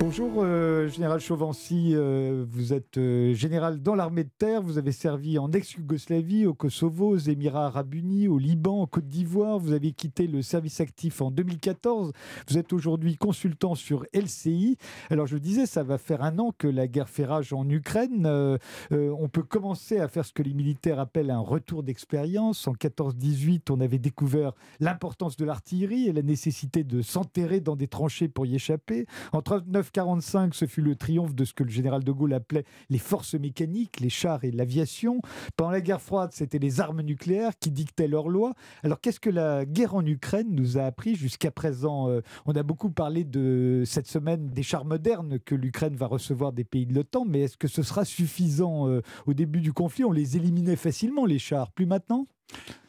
[0.00, 1.90] Bonjour, euh, Général Chauvency.
[1.92, 4.62] Euh, vous êtes euh, général dans l'armée de terre.
[4.62, 9.08] Vous avez servi en ex-Yougoslavie, au Kosovo, aux Émirats arabes unis, au Liban, en Côte
[9.08, 9.58] d'Ivoire.
[9.58, 12.12] Vous avez quitté le service actif en 2014.
[12.48, 14.78] Vous êtes aujourd'hui consultant sur LCI.
[15.10, 18.58] Alors, je disais, ça va faire un an que la guerre fait rage en Ukraine.
[18.92, 22.68] on peut commencer à faire ce que les militaires appellent un retour d'expérience.
[22.68, 27.88] En 14-18, on avait découvert l'importance de l'artillerie et la nécessité de s'enterrer dans des
[27.88, 29.04] tranchées pour y échapper.
[29.32, 32.64] En 39 45, ce fut le triomphe de ce que le général de Gaulle appelait
[32.90, 35.20] les forces mécaniques, les chars et l'aviation.
[35.56, 38.54] Pendant la guerre froide, c'était les armes nucléaires qui dictaient leurs lois.
[38.82, 42.62] Alors qu'est-ce que la guerre en Ukraine nous a appris jusqu'à présent euh, On a
[42.62, 46.94] beaucoup parlé de cette semaine des chars modernes que l'Ukraine va recevoir des pays de
[46.94, 50.76] l'OTAN, mais est-ce que ce sera suffisant euh, Au début du conflit, on les éliminait
[50.76, 51.72] facilement, les chars.
[51.72, 52.26] Plus maintenant?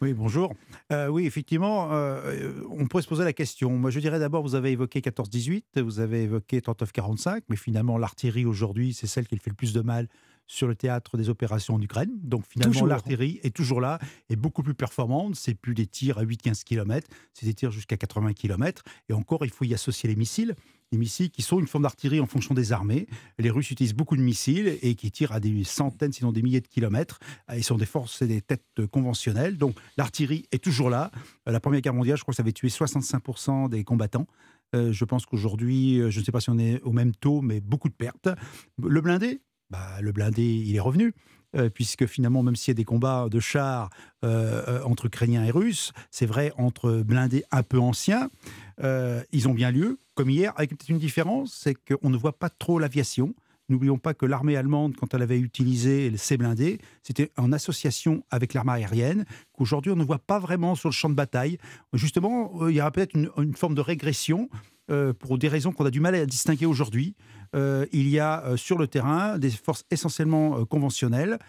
[0.02, 0.54] Oui, bonjour.
[0.92, 3.72] Euh, oui, effectivement, euh, on pourrait se poser la question.
[3.72, 8.46] Moi, je dirais d'abord, vous avez évoqué 14-18, vous avez évoqué 39-45, mais finalement, l'artillerie
[8.46, 10.08] aujourd'hui, c'est celle qui fait le plus de mal
[10.50, 12.10] sur le théâtre des opérations en Ukraine.
[12.24, 15.36] Donc finalement, l'artillerie est toujours là, est beaucoup plus performante.
[15.36, 18.84] C'est plus des tirs à 8-15 km, c'est des tirs jusqu'à 80 km.
[19.10, 20.56] Et encore, il faut y associer les missiles.
[20.92, 23.06] Les missiles qui sont une forme d'artillerie en fonction des armées.
[23.38, 26.62] Les Russes utilisent beaucoup de missiles et qui tirent à des centaines, sinon des milliers
[26.62, 27.20] de kilomètres.
[27.56, 29.56] Ils sont des forces et des têtes conventionnelles.
[29.56, 31.12] Donc l'artillerie est toujours là.
[31.46, 34.26] La Première Guerre mondiale, je crois que ça avait tué 65% des combattants.
[34.76, 37.42] Euh, je pense qu'aujourd'hui, euh, je ne sais pas si on est au même taux,
[37.42, 38.30] mais beaucoup de pertes.
[38.82, 41.14] Le blindé, bah, le blindé, il est revenu.
[41.56, 43.90] Euh, puisque finalement, même s'il y a des combats de chars
[44.24, 48.30] euh, euh, entre Ukrainiens et Russes, c'est vrai entre blindés un peu anciens,
[49.34, 52.50] ils ont bien lieu, comme hier, avec peut-être une différence, c'est qu'on ne voit pas
[52.50, 53.34] trop l'aviation.
[53.68, 58.54] N'oublions pas que l'armée allemande, quand elle avait utilisé ses blindés, c'était en association avec
[58.54, 61.58] l'armée aérienne, qu'aujourd'hui on ne voit pas vraiment sur le champ de bataille.
[61.92, 64.50] Justement, il y aura peut-être une, forme de régression
[65.20, 67.16] pour des raisons qu'on a du mal à distinguer aujourd'hui.
[67.56, 71.40] Euh, il y a euh, sur le terrain des forces essentiellement euh, conventionnelles,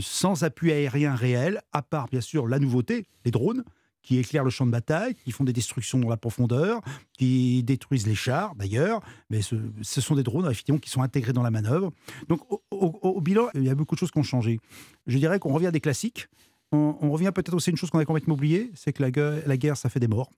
[0.00, 3.64] sans appui aérien réel, à part bien sûr la nouveauté, les drones
[4.02, 6.80] qui éclairent le champ de bataille, qui font des destructions dans la profondeur,
[7.12, 9.00] qui détruisent les chars d'ailleurs,
[9.30, 11.92] mais ce, sont des drones effectivement qui sont intégrés dans la manœuvre.
[12.28, 12.40] Donc
[12.72, 14.58] au, bilan, il y a beaucoup de choses qui ont changé.
[15.06, 16.26] Je dirais qu'on revient à des classiques.
[16.72, 19.76] On, revient peut-être aussi à une chose qu'on a complètement oubliée, c'est que la guerre,
[19.76, 20.30] ça fait des morts,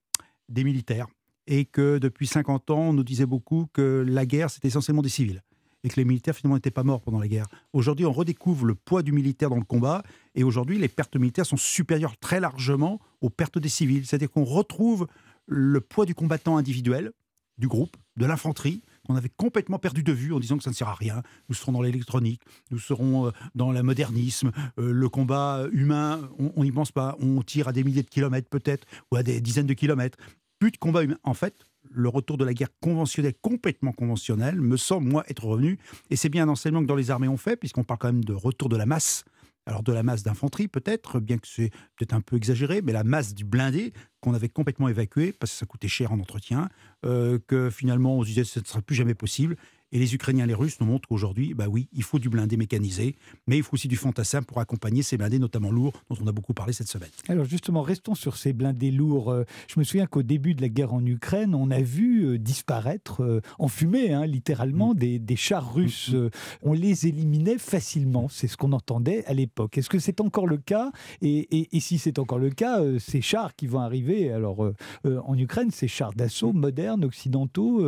[0.50, 1.06] des militaires
[1.46, 5.08] et que depuis 50 ans, on nous disait beaucoup que la guerre, c'était essentiellement des
[5.08, 5.42] civils
[5.84, 7.46] et que les militaires finalement n'étaient pas morts pendant la guerre.
[7.72, 10.02] Aujourd'hui, on redécouvre le poids du militaire dans le combat
[10.34, 14.06] et aujourd'hui, les pertes militaires sont supérieures très largement aux pertes des civils.
[14.06, 15.06] C'est-à-dire qu'on retrouve
[15.46, 17.12] le poids du combattant individuel,
[17.58, 20.74] du groupe, de l'infanterie, qu'on avait complètement perdu de vue en disant que ça ne
[20.74, 21.22] sert à rien.
[21.48, 22.40] Nous serons dans l'électronique,
[22.70, 27.16] nous serons euh, dans le modernisme, euh, le combat humain, on n'y pense pas.
[27.20, 30.18] On tire à des milliers de kilomètres peut-être, ou à des dizaines de kilomètres
[30.64, 31.02] plus de combat.
[31.24, 35.78] En fait, le retour de la guerre conventionnelle, complètement conventionnelle, me semble, moi, être revenu.
[36.08, 38.24] Et c'est bien un enseignement que dans les armées on fait, puisqu'on parle quand même
[38.24, 39.26] de retour de la masse.
[39.66, 43.04] Alors de la masse d'infanterie peut-être, bien que c'est peut-être un peu exagéré, mais la
[43.04, 46.68] masse du blindé qu'on avait complètement évacué parce que ça coûtait cher en entretien,
[47.04, 49.56] euh, que finalement on se disait que ce ne sera plus jamais possible.
[49.94, 52.56] Et les Ukrainiens et les Russes nous montrent qu'aujourd'hui, bah oui, il faut du blindé
[52.56, 53.14] mécanisé,
[53.46, 56.32] mais il faut aussi du fantassin pour accompagner ces blindés, notamment lourds, dont on a
[56.32, 57.10] beaucoup parlé cette semaine.
[57.28, 59.30] Alors justement, restons sur ces blindés lourds.
[59.30, 62.38] Euh, je me souviens qu'au début de la guerre en Ukraine, on a vu euh,
[62.40, 65.18] disparaître euh, en fumée, hein, littéralement, mm.
[65.20, 66.12] des, chars russes.
[66.12, 66.30] Mm, mm.
[66.62, 69.78] On les éliminait facilement, c'est ce qu'on entendait à l'époque.
[69.78, 70.90] Est-ce que c'est encore le cas?
[71.22, 74.72] Et, si c'est encore le cas, ces chars qui vont arriver alors
[75.04, 77.80] en Ukraine, ces chars d'assaut modernes, occidentaux,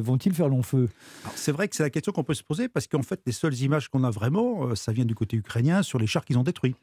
[0.00, 0.88] vont-ils faire long feu?
[1.40, 3.58] C'est vrai que c'est la question qu'on peut se poser parce qu'en fait, les seules
[3.62, 6.42] images qu'on a vraiment, euh, ça vient du côté ukrainien sur les chars qu'ils ont
[6.42, 6.76] détruits.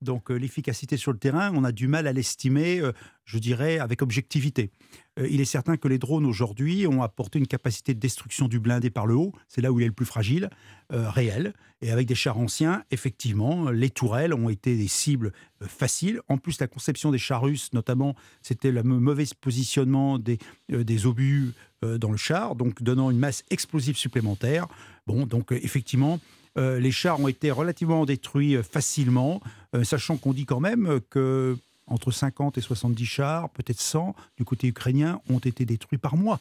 [0.00, 2.92] Donc euh, l'efficacité sur le terrain, on a du mal à l'estimer, euh,
[3.24, 4.70] je dirais, avec objectivité.
[5.18, 8.88] il est certain que les drones aujourd'hui ont apporté une capacité de destruction du blindé
[8.88, 10.48] par le haut, c'est là où il est le plus fragile,
[10.90, 11.52] réel.
[11.82, 16.20] Et avec des chars anciens, effectivement, les tourelles ont été des cibles faciles.
[16.28, 20.38] En plus, la conception des chars russes, notamment, c'était le mauvais positionnement des,
[20.68, 21.52] des obus
[21.82, 24.66] dans le char, donc donnant une masse explosive supplémentaire.
[25.06, 26.18] Bon, donc effectivement,
[26.58, 29.40] euh, les chars ont été relativement détruits euh, facilement,
[29.74, 34.44] euh, sachant qu'on dit quand même que entre 50 et 70 chars, peut-être 100, du
[34.44, 36.40] côté ukrainien, ont été détruits par mois.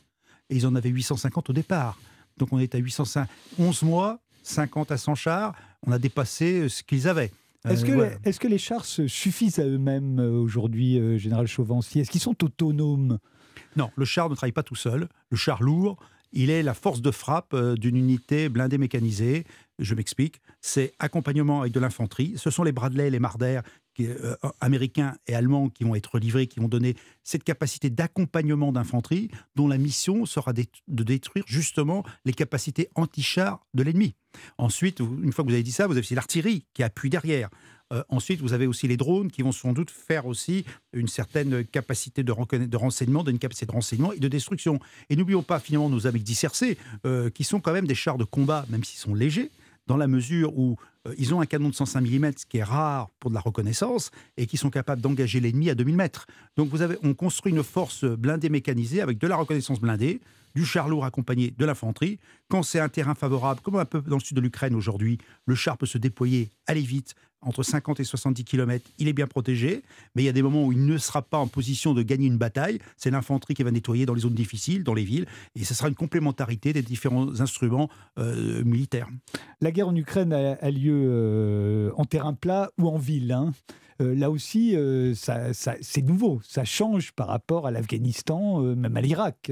[0.50, 2.00] Et ils en avaient 850 au départ.
[2.38, 5.56] Donc on est à 805, 11 mois, 50 à 100 chars,
[5.86, 7.32] on a dépassé ce qu'ils avaient.
[7.68, 12.02] Est-ce que, est que, les chars se suffisent à eux-mêmes aujourd'hui, Général Chauvencier?
[12.02, 13.20] Est-ce qu'ils sont autonomes?
[13.76, 15.08] Non, le char ne travaille pas tout seul.
[15.30, 15.98] Le char lourd,
[16.34, 19.46] il est la force de frappe d'une unité blindée mécanisée.
[19.80, 20.42] Je m'explique.
[20.62, 22.34] C'est accompagnement avec de l'infanterie.
[22.38, 23.62] Ce sont les Bradley les Marder
[24.00, 29.30] euh, américains et allemands qui vont être livrés, qui vont donner cette capacité d'accompagnement d'infanterie,
[29.56, 34.14] dont la mission sera de détruire justement les capacités anti-chars de l'ennemi.
[34.60, 37.50] Ensuite, une fois que vous avez dit ça, vous avez aussi l'artillerie qui appuie derrière.
[37.94, 41.66] Euh, ensuite, vous avez aussi les drones qui vont sans doute faire aussi une certaine
[41.66, 42.32] capacité de,
[42.76, 44.80] renseignement, d'une capacité de renseignement et de destruction.
[45.10, 48.26] Et n'oublions pas finalement nos amis d'ICRC, euh, qui sont quand même des chars de
[48.26, 49.50] combat, même s'ils sont légers,
[49.88, 50.76] dans la mesure où
[51.08, 53.42] euh, ils ont un canon de 105 mm, ce qui est rare pour de la
[53.42, 56.28] reconnaissance, et qui sont capables d'engager l'ennemi à 2000 mètres.
[56.58, 60.20] Donc vous avez, on construit une force blindée mécanisée avec de la reconnaissance blindée,
[60.56, 62.20] du char lourd accompagné de l'infanterie.
[62.50, 65.54] Quand c'est un terrain favorable, comme un peu dans le sud de l'Ukraine aujourd'hui, le
[65.54, 69.84] char peut se déployer, aller vite, entre 50 et 70 km, il est bien protégé,
[70.16, 72.28] mais il y a des moments où il ne sera pas en position de gagner
[72.28, 72.80] une bataille.
[72.98, 75.88] C'est l'infanterie qui va nettoyer dans les zones difficiles, dans les villes, et ce sera
[75.88, 79.08] une complémentarité des différents instruments euh, militaires.
[79.62, 83.32] La guerre en Ukraine a, lieu euh, en terrain plat ou en ville.
[83.32, 83.52] Hein.
[84.02, 84.76] Euh, là aussi,
[85.16, 89.52] c'est nouveau, ça change par rapport à l'Afghanistan, même à l'Irak.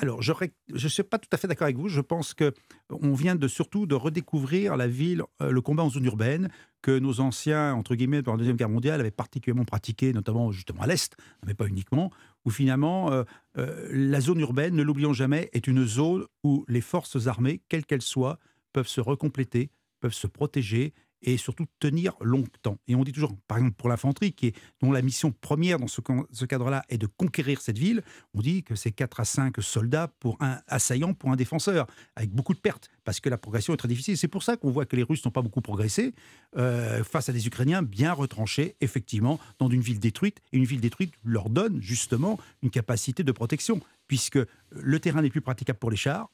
[0.00, 0.32] Alors, je
[0.72, 1.88] ne suis pas tout à fait d'accord avec vous.
[1.88, 2.54] Je pense que
[2.88, 6.50] on vient de surtout de redécouvrir la ville, euh, le combat en zone urbaine
[6.82, 10.82] que nos anciens, entre guillemets, pendant la Deuxième Guerre mondiale, avaient particulièrement pratiqué, notamment justement
[10.82, 12.12] à l'Est, mais pas uniquement,
[12.44, 13.24] où finalement, euh,
[13.56, 17.84] euh, la zone urbaine, ne l'oublions jamais, est une zone où les forces armées, quelles
[17.84, 18.38] qu'elles soient,
[18.72, 22.78] peuvent se recompléter, peuvent se protéger et surtout tenir longtemps.
[22.86, 25.88] Et on dit toujours, par exemple pour l'infanterie, qui est, dont la mission première dans
[25.88, 28.02] ce, cadre-là est de conquérir cette ville,
[28.34, 31.86] on dit que c'est 4 à 5 soldats pour un assaillant, pour un défenseur,
[32.16, 34.16] avec beaucoup de pertes, parce que la progression est très difficile.
[34.16, 36.14] C'est pour ça qu'on voit que les Russes n'ont pas beaucoup progressé
[36.56, 40.40] euh, face à des Ukrainiens bien retranchés, effectivement, dans une ville détruite.
[40.52, 44.38] Et une ville détruite leur donne justement une capacité de protection, puisque
[44.70, 46.30] le terrain n'est plus praticable pour les chars.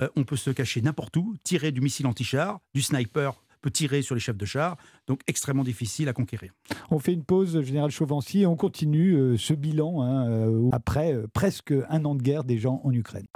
[0.00, 4.00] Euh, on peut se cacher n'importe où, tirer du missile anti-char, du sniper peut tirer
[4.00, 4.76] sur les chefs de char,
[5.08, 6.52] donc extrêmement difficile à conquérir.
[6.92, 11.12] On fait une pause, Général Chauvency, et on continue euh, ce bilan hein, euh, après
[11.12, 13.26] euh, presque un an de guerre des gens en Ukraine.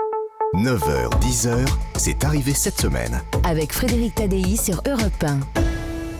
[0.55, 3.21] 9h, 10h, c'est arrivé cette semaine.
[3.43, 5.69] Avec Frédéric Tadei sur Europe 1.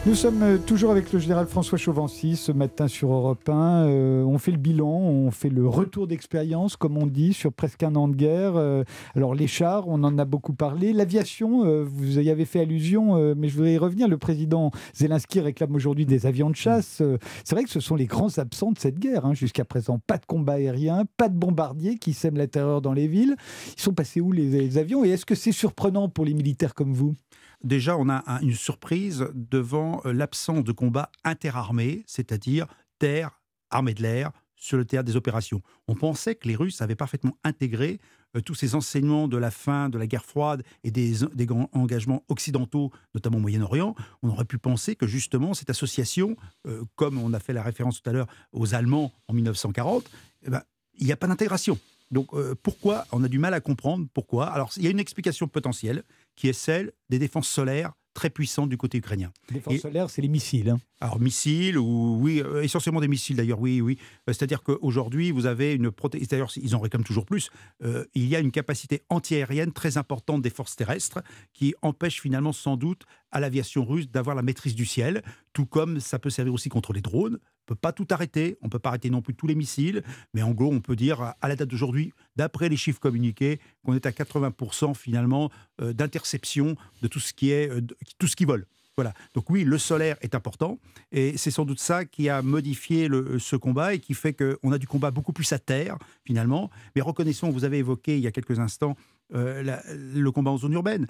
[0.07, 3.85] Nous sommes euh, toujours avec le général François Chauvency ce matin sur Europe 1.
[3.85, 7.83] Euh, on fait le bilan, on fait le retour d'expérience, comme on dit, sur presque
[7.83, 8.57] un an de guerre.
[8.57, 8.83] Euh,
[9.15, 10.95] alors les chars, on en a beaucoup parlé.
[10.95, 14.09] L'aviation, vous y avez fait allusion, mais je voudrais y revenir.
[14.09, 17.03] Le président Zelensky réclame aujourd'hui des avions de chasse.
[17.45, 19.27] C'est vrai que ce sont les grands absents de cette guerre.
[19.27, 22.95] Hein, jusqu'à présent, pas de combat aérien, pas de bombardiers qui sèment la terreur dans
[22.95, 23.37] les villes.
[23.77, 25.05] Ils sont passés où les avions?
[25.05, 27.15] Et est-ce que c'est surprenant pour les militaires comme vous?
[27.63, 32.67] Déjà, on a une surprise devant euh, l'absence de combat interarmés, c'est-à-dire
[32.99, 33.41] terre,
[33.71, 35.63] armée de l'air, sur le théâtre des opérations.
[35.89, 37.99] On pensait que les Russes avaient parfaitement intégré
[38.37, 42.25] euh, tous ces enseignements de la fin de la guerre froide et des, grands engagements
[42.29, 43.95] occidentaux, notamment au Moyen-Orient.
[44.23, 46.37] On aurait pu penser que justement cette association,
[46.67, 50.11] euh, comme on a fait la référence tout à l'heure aux Allemands en 1940,
[50.43, 50.63] eh ben,
[50.99, 51.79] il n'y a pas d'intégration.
[52.11, 52.31] Donc
[52.63, 54.47] pourquoi On a du mal à comprendre pourquoi?
[54.47, 56.03] Alors il y a une explication potentielle
[56.37, 59.33] qui est celle des défenses solaires très puissantes du côté ukrainien.
[59.49, 60.69] Les défenses solaires, c'est les missiles.
[60.71, 60.81] Hein.
[61.01, 63.99] Alors, missiles, ou oui, euh, essentiellement des missiles d'ailleurs, oui, oui.
[64.29, 66.27] Euh, c'est-à-dire qu'aujourd'hui, vous avez une protection.
[66.31, 67.51] D'ailleurs, ils en réclament toujours plus.
[67.83, 71.23] Euh, il y a une capacité antiaérienne très importante des forces terrestres
[71.53, 75.23] qui empêche finalement, sans doute, à l'aviation russe d'avoir la maîtrise du ciel,
[75.53, 78.79] tout comme ça peut servir aussi contre les drones peut pas tout arrêter, on peut
[78.79, 80.03] pas arrêter non plus tous les missiles,
[80.35, 83.95] mais en gros, on peut dire à la date d'aujourd'hui, d'après les chiffres communiqués, qu'on
[83.95, 87.81] est à 80% finalement euh, d'interception de tout ce qui est euh,
[88.19, 88.67] tout ce qui vole.
[88.97, 89.15] Voilà.
[89.35, 90.79] Donc oui, le solaire est important
[91.11, 94.73] et c'est sans doute ça qui a modifié le, ce combat et qui fait qu'on
[94.73, 96.71] a du combat beaucoup plus à terre finalement.
[96.95, 98.97] Mais reconnaissons, vous avez évoqué il y a quelques instants
[99.33, 101.07] euh, le combat en zone urbaine.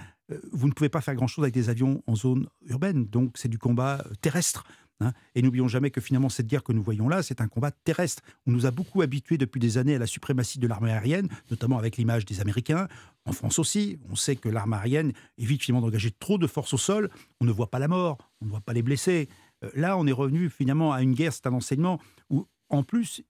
[0.52, 3.58] vous ne pouvez pas faire grand-chose avec des avions en zone urbaine, donc c'est du
[3.58, 4.64] combat terrestre.
[5.00, 5.12] Hein.
[5.34, 8.22] Et n'oublions jamais que finalement, cette guerre que nous voyons là, c'est un combat terrestre.
[8.46, 11.78] On nous a beaucoup habitués depuis des années à la suprématie de l'armée aérienne, notamment
[11.78, 12.88] avec l'image des Américains.
[13.24, 16.78] En France aussi, on sait que l'armée aérienne évite finalement d'engager trop de forces au
[16.78, 17.10] sol.
[17.40, 19.28] On ne voit pas la mort, on ne voit pas les blessés.
[19.64, 23.22] Euh, là, on est revenu finalement à une guerre, c'est un enseignement où, en plus,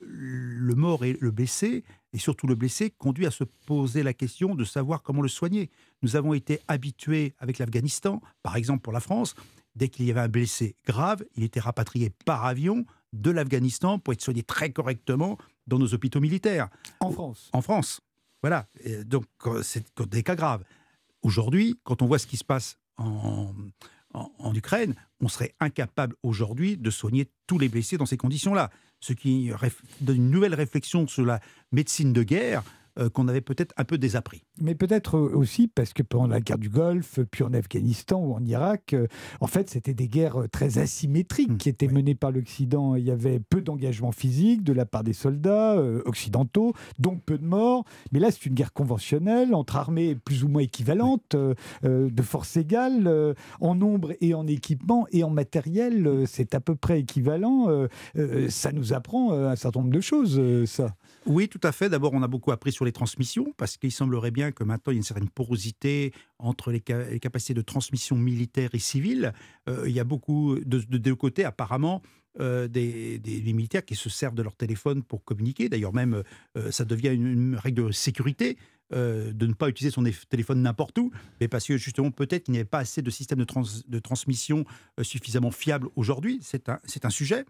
[0.00, 4.54] le mort et le blessé, et surtout le blessé, conduit à se poser la question
[4.54, 5.70] de savoir comment le soigner.
[6.02, 9.34] Nous avons été habitués avec l'Afghanistan, par exemple pour la France,
[9.74, 14.12] dès qu'il y avait un blessé grave, il était rapatrié par avion de l'Afghanistan pour
[14.12, 16.68] être soigné très correctement dans nos hôpitaux militaires.
[17.00, 18.00] En France En France.
[18.42, 18.66] Voilà.
[19.04, 19.24] donc,
[19.62, 20.64] c'est des cas graves.
[21.22, 23.52] Aujourd'hui, quand on voit ce qui se passe en,
[24.14, 28.70] en, Ukraine, on serait incapable aujourd'hui de soigner tous les blessés dans ces conditions-là.
[29.00, 29.50] Ce qui
[30.00, 31.40] donne une nouvelle réflexion sur la
[31.72, 32.62] médecine de guerre
[33.12, 34.44] qu'on avait peut-être un peu désappris.
[34.60, 38.44] Mais peut-être aussi parce que pendant la guerre du Golfe, puis en Afghanistan ou en
[38.44, 38.94] Irak,
[39.40, 42.94] en fait, c'était des guerres très asymétriques mmh, qui étaient menées par l'Occident.
[42.94, 47.44] Il y avait peu d'engagement physique de la part des soldats occidentaux, donc peu de
[47.44, 47.84] morts.
[48.12, 51.36] Mais là, c'est une guerre conventionnelle entre armées plus ou moins équivalentes,
[51.84, 56.24] de force égale, en nombre et en équipement et en matériel.
[56.26, 57.86] c'est à peu près équivalent.
[58.48, 60.94] ça nous apprend un certain nombre de choses, ça.
[61.28, 61.90] Oui, tout à fait.
[61.90, 64.94] D'abord, on a beaucoup appris sur les transmissions, parce qu'il semblerait bien que maintenant, il
[64.94, 69.34] y a une certaine porosité entre les, capacités de transmission militaire et civile.
[69.68, 72.00] Euh, il y a beaucoup, de, deux côtés, apparemment,
[72.40, 73.20] euh, des,
[73.52, 75.68] militaires qui se servent de leur téléphone pour communiquer.
[75.68, 76.22] D'ailleurs, même,
[76.56, 78.56] euh, ça devient une, règle de sécurité.
[78.90, 81.10] de ne pas utiliser son téléphone n'importe où,
[81.42, 84.64] mais parce que justement peut-être qu'il n'y avait pas assez de systèmes de, transmission
[85.02, 86.38] suffisamment fiables aujourd'hui.
[86.40, 87.44] C'est un, un, sujet.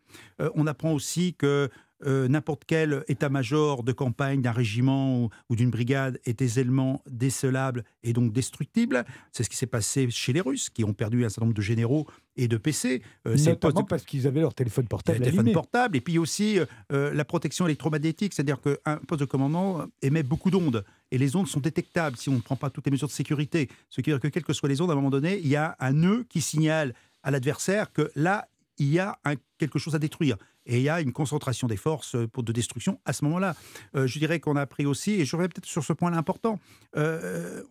[0.56, 1.70] on apprend aussi que
[2.06, 8.12] euh, n'importe quel état-major de campagne d'un régiment ou, d'une brigade est aisément décelable et
[8.12, 9.04] donc destructible.
[9.32, 11.62] C'est ce qui s'est passé chez les Russes, qui ont perdu un certain nombre de
[11.62, 13.02] généraux et de PC.
[13.26, 15.18] Euh, Notamment parce qu'ils avaient leur téléphone portable.
[15.18, 15.96] Téléphone portable.
[15.96, 16.60] Et puis aussi
[16.92, 20.84] euh, la protection électromagnétique, c'est-à-dire qu'un poste de commandement émet beaucoup d'ondes.
[21.10, 23.68] Et les ondes sont détectables si on ne prend pas toutes les mesures de sécurité.
[23.90, 25.48] Ce qui veut dire que, quelles que soient les ondes, à un moment donné, il
[25.48, 28.46] y a un nœud qui signale à l'adversaire que là,
[28.78, 29.18] il y a
[29.58, 30.36] quelque chose à détruire.
[30.66, 33.56] Et il y a une concentration des forces euh, pour de destruction à ce moment-là.
[33.94, 36.60] Euh, je dirais qu'on a appris aussi, et je reviens peut-être sur ce point-là important,
[36.96, 37.62] euh,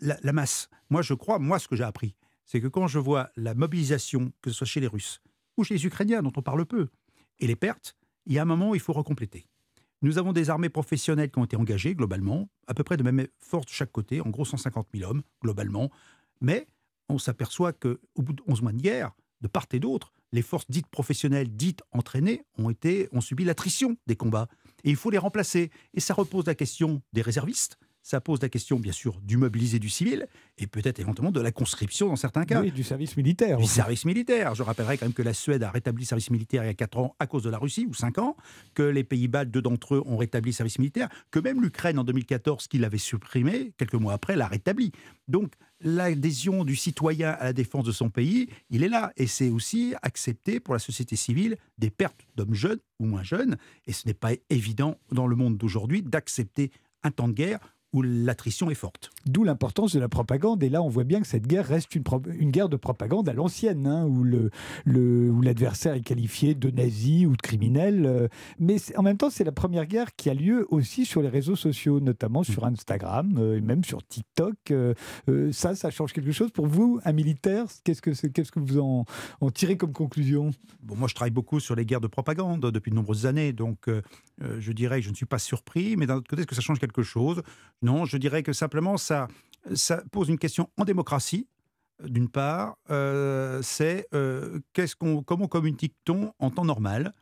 [0.00, 0.68] la, masse.
[0.90, 4.32] Moi, je crois, moi, ce que j'ai appris, c'est que quand je vois la mobilisation,
[4.42, 5.20] que ce soit chez les Russes
[5.56, 6.88] ou chez les Ukrainiens, dont on parle peu,
[7.40, 7.96] et les pertes,
[8.26, 9.46] il y a un moment où il faut recompléter.
[10.02, 13.26] Nous avons des armées professionnelles qui ont été engagées globalement, à peu près de même
[13.38, 15.90] force de chaque côté, en gros 150 000 hommes globalement,
[16.40, 16.66] mais
[17.08, 20.68] on s'aperçoit qu'au bout de 11 mois de guerre, de part et d'autre, les forces
[20.68, 24.48] dites professionnelles, dites entraînées, ont, été, ont subi l'attrition des combats.
[24.82, 25.70] Et il faut les remplacer.
[25.94, 29.78] Et ça repose la question des réservistes, ça pose la question, bien sûr, du mobilisé
[29.78, 32.60] du civil et peut-être éventuellement de la conscription dans certains cas.
[32.60, 33.56] Oui, du service militaire.
[33.56, 34.54] Du service militaire.
[34.54, 36.74] Je rappellerai quand même que la Suède a rétabli le service militaire il y a
[36.74, 38.36] 4 ans à cause de la Russie, ou 5 ans,
[38.74, 42.04] que les Pays-Bas, deux d'entre eux, ont rétabli le service militaire, que même l'Ukraine en
[42.04, 44.92] 2014, qui l'avait supprimé, quelques mois après, l'a rétabli.
[45.26, 49.14] Donc l'adhésion du citoyen à la défense de son pays, il est là.
[49.16, 53.56] Et c'est aussi accepté pour la société civile des pertes d'hommes jeunes ou moins jeunes.
[53.86, 56.70] Et ce n'est pas évident dans le monde d'aujourd'hui d'accepter
[57.02, 57.60] un temps de guerre
[57.94, 59.10] où l'attrition est forte.
[59.24, 60.62] D'où l'importance de la propagande.
[60.64, 62.02] Et là, on voit bien que cette guerre reste une,
[62.36, 64.50] une guerre de propagande à l'ancienne, hein, où, le,
[64.84, 68.04] le, où l'adversaire est qualifié de nazi ou de criminel.
[68.04, 71.28] Euh, mais en même temps, c'est la première guerre qui a lieu aussi sur les
[71.28, 72.74] réseaux sociaux, notamment sur mm.
[72.74, 74.56] Instagram euh, et même sur TikTok.
[74.72, 74.94] Euh,
[75.52, 77.66] ça, ça change quelque chose pour vous, un militaire?
[77.84, 79.04] Qu'est-ce que, qu'est-ce que vous en,
[79.40, 80.50] en, tirez comme conclusion?
[80.82, 83.52] Bon, Moi, je travaille beaucoup sur les guerres de propagande depuis de nombreuses années.
[83.52, 83.88] Donc,
[84.40, 85.96] je dirais que je ne suis pas surpris.
[85.96, 87.42] Mais d'un autre côté, est-ce que ça change quelque chose?
[87.84, 89.28] Non, je dirais que simplement ça,
[90.10, 91.46] pose une question en démocratie.
[92.02, 94.58] D'une part, euh, c'est euh,
[94.98, 97.12] qu'on, comment communique-t-on en temps normal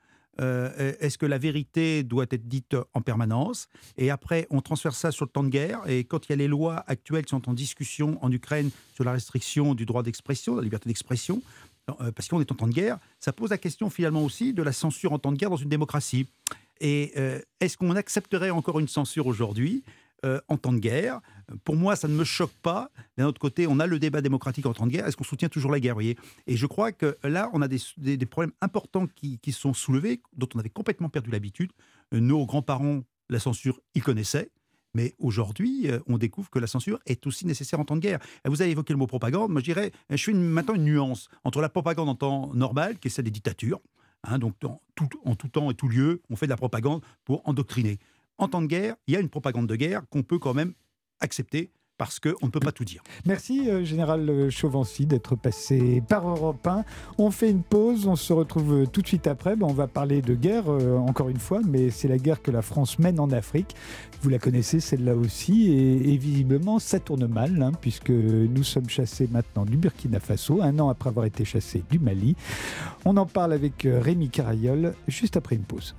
[0.41, 5.11] euh, Est-ce que la vérité doit être dite en permanence Et après, on transfère ça
[5.11, 5.81] sur le temps de guerre.
[5.89, 9.05] Et quand il y a les lois actuelles qui sont en discussion en Ukraine sur
[9.05, 11.43] la restriction du droit d'expression, la liberté d'expression,
[11.87, 14.73] parce qu'on est en temps de guerre, ça pose la question finalement aussi de la
[14.73, 16.29] censure en temps de guerre dans une démocratie.
[16.81, 17.13] Et
[17.61, 19.83] est-ce qu'on accepterait encore une censure aujourd'hui
[20.25, 21.21] euh, en temps de guerre.
[21.65, 22.91] Pour moi, ça ne me choque pas.
[23.19, 25.07] D'un autre côté, on a le débat démocratique en temps de guerre.
[25.09, 26.17] Est-ce qu'on soutient toujours la guerre voyez?
[26.47, 30.61] Et je crois que là, on a des, problèmes importants qui, sont soulevés, dont on
[30.61, 31.73] avait complètement perdu l'habitude.
[32.13, 33.01] Nos grands-parents,
[33.31, 34.51] la censure, ils connaissaient.
[34.95, 38.21] Mais aujourd'hui, euh, on découvre que la censure est aussi nécessaire en temps de guerre.
[38.45, 39.51] vous avez évoqué le mot propagande.
[39.51, 43.09] Moi, je dirais, je fais maintenant une nuance entre la propagande en temps normal, qui
[43.09, 43.81] est celle des dictatures,
[44.23, 47.43] hein, donc tout, en tout temps et tout lieu, on fait de la propagande pour
[47.49, 47.99] endoctriner
[48.39, 50.75] en temps de guerre, il y a une propagande de guerre qu'on peut quand même
[51.21, 51.73] accepter
[52.03, 53.01] parce qu'on ne peut pas tout dire.
[53.27, 56.85] Merci, euh, Général Chauvency, d'être passé par Europe 1.
[57.19, 59.55] On fait une pause, on se retrouve tout de suite après.
[59.55, 62.51] Ben, on va parler de guerre, euh, encore une fois, mais c'est la guerre que
[62.51, 63.77] la France mène en Afrique.
[64.21, 69.29] Vous la connaissez, celle-là aussi, et, visiblement, ça tourne mal, hein, puisque nous sommes chassés
[69.31, 72.35] maintenant du Burkina Faso, un an après avoir été chassés du Mali.
[73.05, 75.95] On en parle avec euh, Rémi Carayol, juste après une pause.